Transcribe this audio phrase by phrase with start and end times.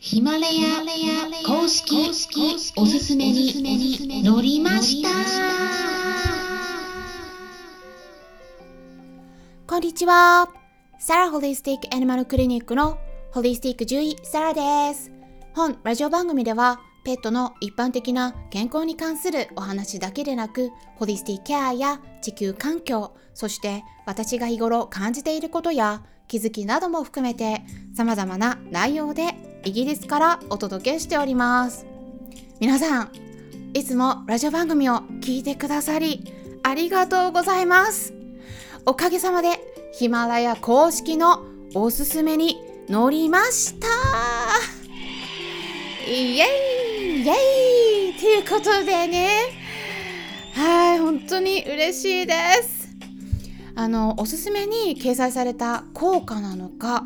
[0.00, 0.46] ヒマラヤ
[1.44, 2.08] 公式
[2.76, 5.08] おすすめに乗りました
[9.66, 10.48] こんにちは。
[11.00, 12.96] サラホリスティックアニマルクリニックの
[13.32, 15.10] ホリスティック獣医サラです。
[15.52, 27.62] 本ラジオ番組ではペットの一般的な健康に関するお話だけでなく、ホリスティックケアや地球環境、そして私が日頃感じていることや気づきなども含めて
[27.96, 31.86] 様々な内容でイギリスからお届けしております。
[32.60, 33.12] 皆さん、
[33.74, 36.24] いつもラジオ番組を聞いてくださり
[36.62, 38.12] ありがとうございます。
[38.86, 39.60] おかげさまで
[39.92, 41.42] ヒマラヤ公式の
[41.74, 42.58] おすすめに
[42.88, 43.86] 乗りました
[46.06, 49.28] イエイイエイということでね
[50.54, 52.88] はい本当に嬉しいです
[53.74, 57.04] あのおすすめに掲載された効果なのか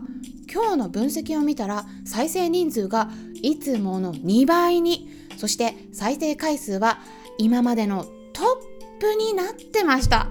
[0.53, 3.09] 今日の分析を見たら再生人数が
[3.41, 5.09] いつもの2倍に。
[5.39, 7.01] そして再生回数は
[7.39, 10.29] 今までのトップになってました。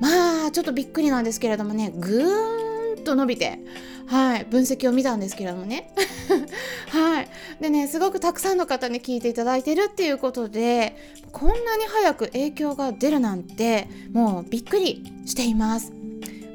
[0.00, 3.60] まあちょっとびっくりなんですけれどもねぐーんと伸びて
[4.06, 5.94] はい分析を見たんですけれどもね。
[6.90, 7.28] はい。
[7.60, 10.96] でねすごくたくさんの方に聞いていただいてるっていうことで
[11.30, 16.01] こんなに早く影響が出るなんてもうびっくりしています。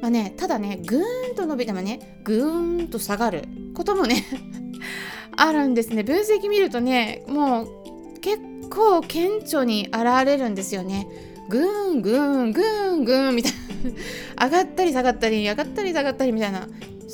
[0.01, 3.43] まあねただねぐーんと伸びてもねぐーんと下がる。
[3.77, 4.25] こともね
[5.37, 6.01] あるんですね。
[6.01, 8.39] 分析見るとねもう結
[8.71, 11.07] 構顕著に現れるんですよね。
[11.47, 13.57] ぐーんぐーんぐーんぐーんみたいな。
[14.45, 16.67] 上がったり下がったり上がったり下がったりみたいな。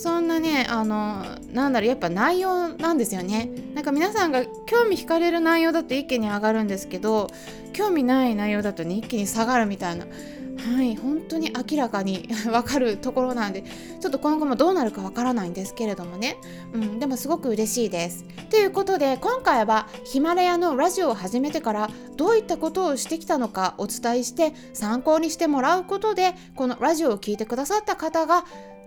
[0.03, 1.23] そんなねあの
[1.53, 3.49] なんだろうやっぱ内容なんですよね。
[3.73, 7.29] なんか皆さんが興味惹かれる内容だと一気に上がるんですけど
[7.71, 10.05] 興味ない内容だとね一気に下がるみたいな。
[10.05, 13.63] はい本当に明らかに わかるところなんで
[13.99, 16.37] ちょっと今後もどうなるかわからないんですけれどもね、
[16.73, 18.25] うん、でもすごく嬉しいです。
[18.49, 28.43] ということで今回はヒマラヤのラジオを始めてからどういったことをしてきたのかお伝えして参考にしてもらうことでこのラジオを聴いてくださった方が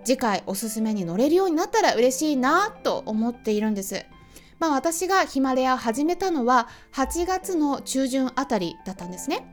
[0.07, 4.07] 次回おすすめに乗れるようになったら嬉しいなと思っているんです。
[4.61, 9.53] まあ私がヒマラヤを始めたのは8月の中旬あたりだったんですね。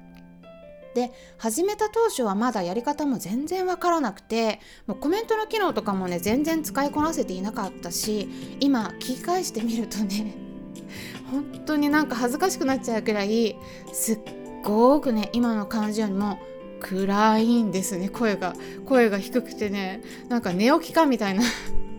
[0.93, 10.35] で始めた当初はまだやり方も全然わからなくてもうコメントの機能とかもね全然使いこなせていなかったし今聞き返してみるとね
[11.31, 13.57] 本当になんか恥ずかしくなっちゃうくらい
[13.91, 14.19] すっ
[14.63, 16.37] ごくね今の感じよりも
[16.83, 18.09] 暗いんですね。
[18.09, 18.53] 声が
[18.85, 20.01] 声が低くてね。
[20.29, 21.43] なんか寝起きかみたいな。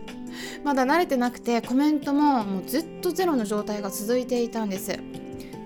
[0.63, 4.97] まだ慣れてなくてコメントももうずっとゼロの状態が続いていたんです。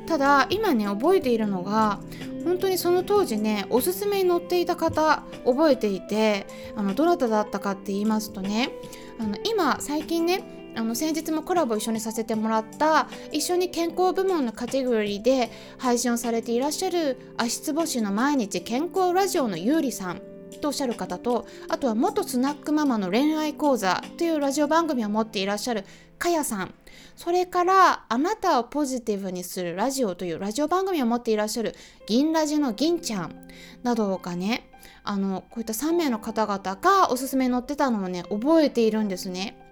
[0.08, 2.00] ただ今ね覚えているのが
[2.44, 8.72] 本当にその当時ねおすすめに載っていた方覚えていてあのどなただったかって言いますとね
[9.20, 20.22] あの今最近ねあの先日もコラボ一緒にさせてもらった一緒に健康部門のカテゴリーで配信をされていらっしゃる足つぼ師の毎日健康ラジオのゆうりさん
[20.62, 25.84] とおっしゃる方とあとは元スナックママの恋愛講座というラジオ番組を持っていらっしゃる
[26.18, 26.74] かやさん
[27.18, 31.76] それからあなたをポジティブにするラジオというラジオ番組を持っていらっしゃる
[32.08, 33.36] 銀ラジの銀ちゃん
[33.84, 34.72] などがね
[35.04, 39.69] あのこういった3名の方々がおすすめに載ってたのをね覚えているんですね。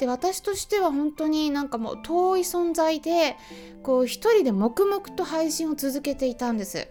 [0.00, 3.36] で私としては本当になんかもう遠い存在で
[3.82, 6.88] こう一人で黙々と配信を続けていたんです。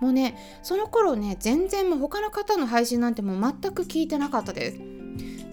[0.00, 4.78] もうねその頃ね全然もう他の方の配信なんてもう全く聞いてなかったです。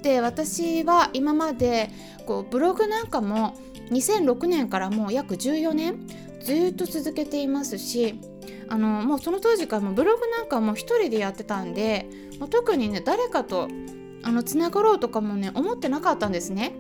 [0.03, 1.89] で私は今まで
[2.27, 3.55] こうブログなんかも
[3.89, 6.05] 2006年からもう約14年
[6.41, 8.19] ずっと続けていますし
[8.69, 12.07] あのもうその当時からもブログなんかも一人でやってたんで
[12.39, 13.67] もう特にね誰かと
[14.24, 16.74] あのつながろうとかもね思ってなかったんですね。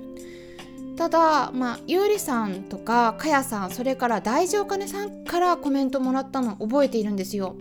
[0.97, 7.55] ただまあゆうりさんとかかやさんそれから大事お金さんからコメントもらったの覚えているんですよ。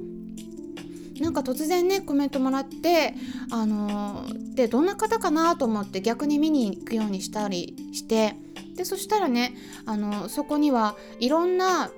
[1.21, 3.15] なんか突然ねコメントもらって
[3.51, 8.37] あのー、でどんな方かなと思って逆に見に行くようにしたりして
[8.75, 9.55] でそしたらね
[9.85, 11.91] あのそこにはいろんな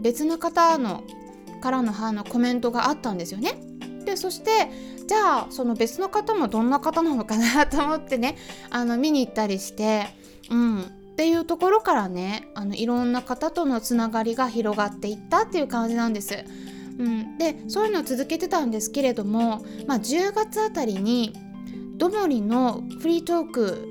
[0.00, 1.04] 別の方の
[1.60, 3.54] からののコメントがあったんですよね。
[4.04, 4.70] でそして
[5.06, 8.36] じゃあその別の方もどんな方なのかなと思ってね
[8.70, 10.06] あの見に行ったりして
[10.50, 10.84] うんっ
[11.16, 16.44] ていうところからねあのいろんな方とのつながりが広がっていったっていう感じなんです。
[16.98, 21.34] うん、でそういうのを続けてたんですけれども、まあ、10月あたりに
[21.96, 23.86] どもりのフリートーク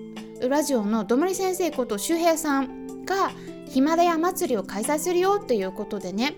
[0.49, 3.31] ラジオのどもり先生こと周平さんが
[3.67, 6.35] ヒマラヤ祭りを開催するよっていうことでね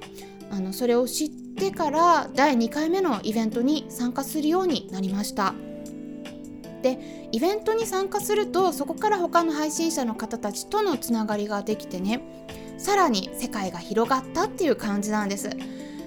[0.52, 5.56] あのそれを知ってってから第2回目のイベントに参加するようになりました
[6.84, 7.00] で
[7.32, 12.22] イベントに参加するとそこから他の配信者の方たちとのつながりができてね
[12.78, 15.50] さらに世界が広がったっていう感じなんです。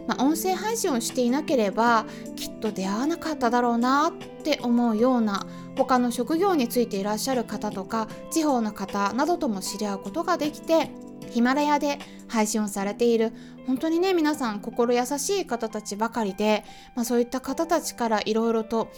[0.06, 2.06] まあ、音声配信をしていなければ
[2.36, 4.12] きっと出会わなかっただろうなっ
[4.42, 10.90] て思うような他の職業についていらっしゃる方とか地方の方などとも知り合うことができて
[11.30, 11.98] ヒマラヤで
[12.28, 13.32] 配信をされている
[13.66, 16.64] 本当にね皆さん心優しい方たちばかりで、
[16.96, 18.90] まあ、そういった方たちからいろいろと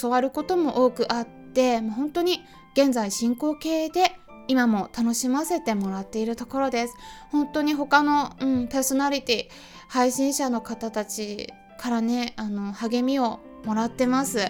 [0.00, 4.12] 教わることも多くあってもう本当に現在進行形で
[4.46, 6.94] 今も楽しませてもらっているところです。
[7.30, 9.48] 本当に他の、うん、パーソナリティ
[9.90, 14.40] 配信者の方たちからねあの励みをもらってます。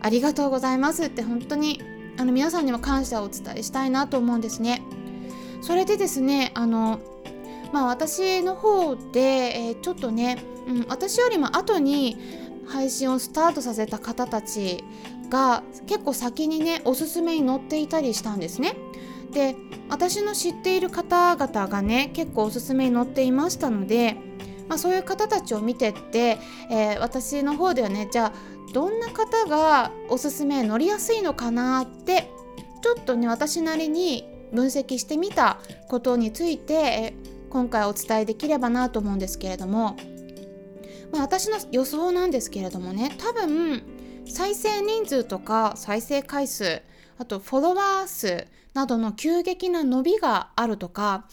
[0.00, 1.06] ありがとうございます。
[1.06, 1.82] って本当に
[2.16, 4.82] あの皆さんにも感謝をお伝えしたいなと思うんですね。
[5.62, 7.00] それでですねあの
[7.72, 10.38] まあ私の方で、えー、ちょっとね、
[10.68, 12.16] うん、私よりも後に
[12.68, 14.84] 配信をスタートさせた方たち
[15.28, 18.76] が結構先にねおすすめに載っていたりしたんですね。
[19.32, 19.56] で
[19.88, 24.16] 私の知っている方々がね結構おすすめに載っていましたので、
[24.68, 26.38] まあ、そういう方たちを見てって、
[26.70, 28.32] えー、私の方ではねじゃあ
[28.72, 32.30] どんな方がおすすめ乗りやすいのかなって
[32.82, 35.58] ちょっとね私なりに分析してみた
[35.88, 37.14] ことについて、
[37.50, 39.96] 今回お伝えできればなと思うんですけれども、
[41.12, 43.82] まあ、私の予想なんですけれどもね多分
[44.26, 46.82] 再生人数とか再生回数
[47.16, 51.28] あとフォロワー数などの急激な伸びがあるとか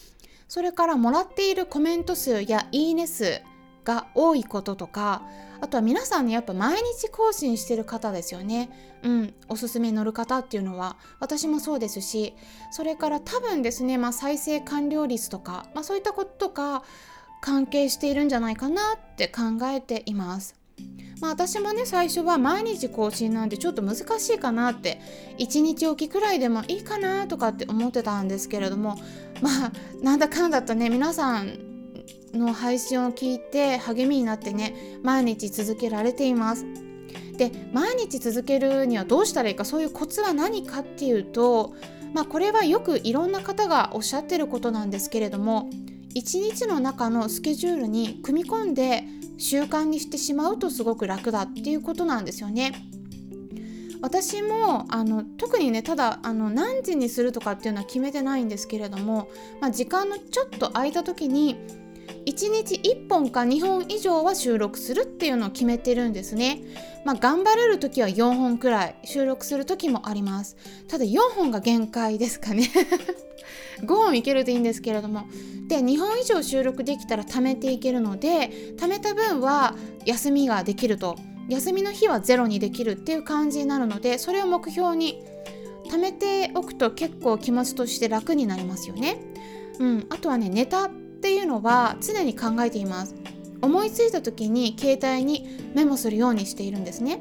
[0.52, 3.40] それからもらっているコメント数やいいね数
[3.84, 5.22] が多いこととか
[5.62, 8.68] あとは皆さんねやっぱ毎日更新してる方ですよね。
[9.02, 12.34] うんおすすめ乗る方っていうのは私もそうですし
[12.70, 16.82] それから多分ですね、まあ、再生完了率とか、まあ、そういったこととか
[17.40, 20.61] 関係しているんじゃないかなって考えています。
[21.22, 25.00] まあ、私もね最初は毎日更新なんてちょっと難しいかなって
[25.38, 28.96] 1日おきくらいでもいいかなとかって思ってたんですけれども
[29.40, 29.72] まあ
[30.02, 31.58] なんだかんだとね皆さん
[32.32, 34.74] の配信を聞いて励みになってね
[35.04, 36.66] 毎日続けられています。
[37.36, 41.74] で毎日続けるにはどうしたらいいかそういうコツは何かっていうと
[42.14, 45.70] まあこれはよくいろんな方がおっしゃってることなんですけれども
[46.14, 49.04] 1日の中のスケジュールに組み込んで
[49.38, 52.88] 習慣にしてしまうとすごく楽だっていうことなんですよね。
[54.02, 59.28] 私もあの特にねただあの何時にするとかっていうのは決めてないんですけれども、
[59.60, 61.56] まあ、時間のちょっと空いた時に
[62.26, 66.60] 1日1本か2本以上は収録するっていうのを決めてるんですね。
[67.04, 70.56] まあ、頑張れる時は4本くらい収録する時もあります。
[70.88, 72.68] ただ4本が限界ですかね
[73.80, 75.26] 5本いけるといいんですけれども。
[75.68, 81.16] で2本以上収録できたら貯めていけるので貯めた分は休みができると。
[81.48, 85.22] 休みの日はゼロにできるっていう感じになるのでそれを目標に
[85.90, 89.18] 貯めておくと結構気持ちとして楽になりますよね。
[89.78, 93.14] うん、あとはねネタっていうのは常に考えています。
[93.60, 97.20] 思いついた時に携帯にメモするようにしているんですね。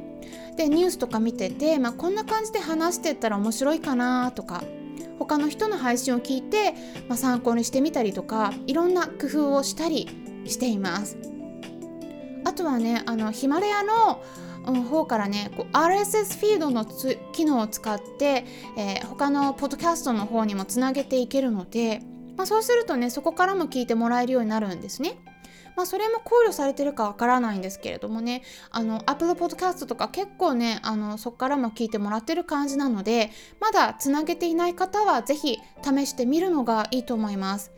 [0.57, 4.63] でニュースとか見てて、まあ、こんな感じで話してったら面白いかなとか
[5.25, 6.73] 他の人の配信を聞いて、
[7.07, 10.07] まあ、参考にしてみたりとかいろんな工夫をしたり
[10.45, 11.17] しています
[12.43, 14.23] あとはねあのヒマラヤの
[14.89, 16.85] 方からねこう RSS フィードの
[17.33, 18.45] 機能を使って、
[18.77, 22.01] えー、他のポッドキャストの方にもつなげていけるので
[22.37, 25.19] まあ、そうするとねそこからも聞いてもらえるようになるんですね。
[25.81, 37.71] まあ、それも考慮されてるかわからないんですけれどもねあの Apple Podcast とか結構ねあのそこからも聞いてもらってる感じなのでまだつなげていない方は是非試してみるのがいいと思います。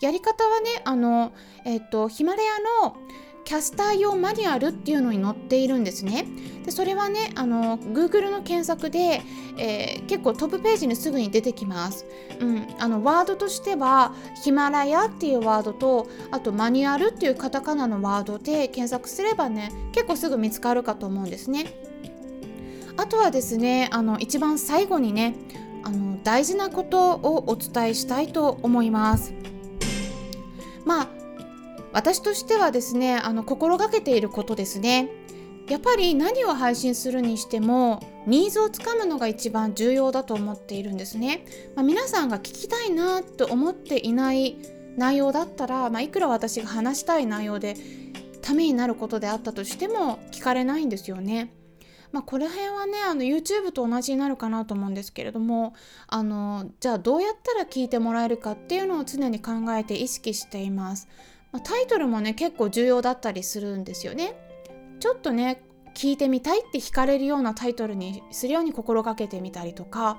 [0.00, 1.32] やり方はねあの、
[1.66, 2.96] えっ、とヒマレアの
[3.44, 6.26] キャスター用マニュアルっていうのに載っているんですね。
[6.64, 9.22] でそれはねあの Google の検索で、
[9.58, 12.06] えー、結構トップページにすぐに出てきます。
[12.40, 21.66] うん、あのワードとしてはヒマラヤっていうワードとあとマニュアルっていうカタカナのワードで検索すればね結構すぐ見つかるかと思うんですね。
[22.96, 25.34] あとはですねあの一番最後にね
[25.82, 29.34] あの大事なことをお伝えしたいと思います。
[30.84, 31.21] まあ
[31.92, 35.08] 私としてはですねあの心がけていることですね
[35.68, 41.44] やっぱり何を配信するにしてもニーズをつかむのが一番重要だと思っているんですね、
[41.76, 44.56] まあ、皆さんが聞きたいなと思っていない
[44.96, 47.76] 内容だったら、まあ、いくら私が話したい内容で
[48.42, 51.54] ためになることであったとしても聞かれないんですよね。
[52.10, 55.72] まあ、この辺はねあの YouTube と同じになるかなと思うんですけれども
[56.08, 61.08] あのじゃあどうやったら聞いてもらえるかっていうのを常に考えて意識しています。
[61.52, 64.34] まあ、タイトルもね結構重要だったりするんですよね。
[65.00, 65.62] ちょっとね
[65.94, 70.18] 聞いてみたいって惹かれるようなタイトルにするように心がけてみたりとか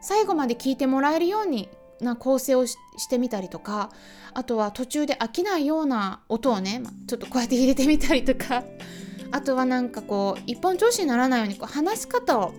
[0.00, 1.68] 最後まで聞いてもらえるように
[2.00, 2.76] な構成をし
[3.08, 3.90] てみたりとか
[4.34, 8.64] あとは途中で飽きないような音をねちょっとこうやって入れてみたりとか
[9.30, 12.52] あとはなんかこう一本調子にならないようにこう話し方を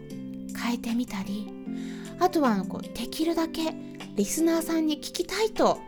[0.58, 1.52] 変えてみたり
[2.20, 3.76] あとはこうできるだけ
[4.16, 5.80] リスナーさんに聞きたいと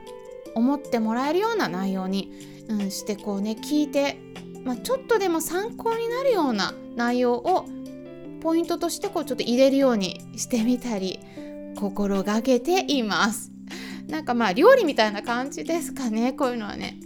[0.55, 2.31] 思ってもらえるような内容に、
[2.69, 4.17] うん、してこうね聞いて、
[4.63, 7.65] まあ、ちょっとでも参考になるような内容を
[8.41, 11.19] ポイントとしてこうちょっと入れるようにしてみたり
[11.75, 13.51] 心がけています。
[14.07, 16.99] なんかまあ料理みたいな感じですかねこういうのはね。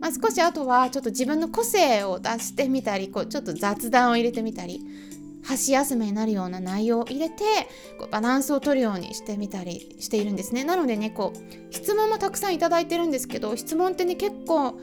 [0.00, 4.82] まあ、少しあとはちょっと自分の個性を出してみたりこうちょっと雑談を入れてみたり
[5.42, 7.44] 箸休めになるような内容を入れて
[7.98, 10.64] こうバランスを取るようにしてみたりしているんですね。
[10.64, 14.78] なのでねこう質問もたくさんいただいてるんですけど質問ってね結構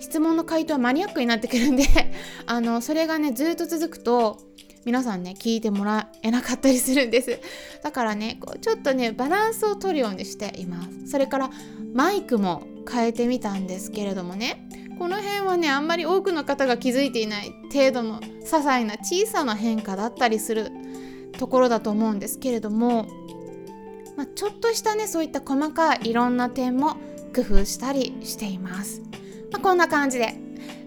[0.00, 1.84] 質問の回答はマニアックになってくるんで
[2.46, 4.38] あのそれがねずっと続くと
[4.84, 7.40] 皆さんね聞いてもらえなかったりするんです。
[7.82, 11.10] だからねこうちょっとねバランスを取るようにしています。
[11.10, 11.50] それから
[11.92, 14.65] マイクも変えてみたんですけれどもね
[14.98, 20.70] この辺はねあんまり多くの方が気づいていない程度の些細な小さな変化だったりする
[21.38, 23.06] ところだと思うんですけれども、
[24.16, 26.96] まあ、ちょっとしたねそういった細かいいろんな点も
[27.34, 29.02] 工夫したりしています、
[29.52, 30.34] まあ、こんな感じで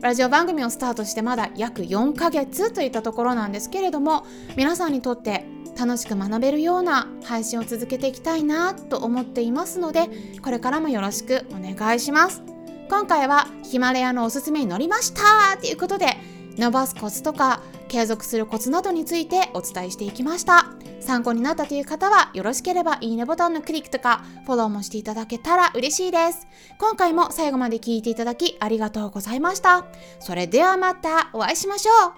[0.02, 4.26] ラジオ番組をスタートしてまだ約4ヶ月といったところなんですけれども
[4.56, 5.46] 皆さんにとって
[5.78, 10.10] 楽しく学べるような配信を続けていきたいなと思っていますので
[10.42, 12.49] これからもよろしくお願いします。
[12.90, 16.18] 今回はヒマラヤのおすすめに乗りましたということで
[16.58, 20.66] 伸ばすコツとか継続するコツなどについてお伝えしていきました。
[21.00, 26.48] 参考になったという方はよろしければいいねボタンのクリックとかフォローもしていただけたら嬉しいです。
[26.78, 29.86] 今回も最後まで聞いていただきありがとうございました。
[30.20, 32.14] それではまたお会いしましょう。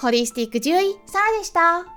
[0.00, 1.95] ホリスティック獣医サラでした。